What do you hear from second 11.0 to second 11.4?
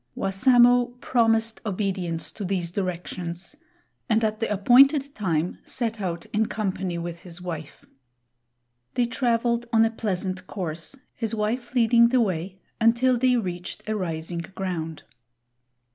his